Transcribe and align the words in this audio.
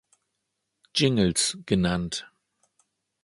Jingles" 0.95 1.59
genannt. 1.67 2.25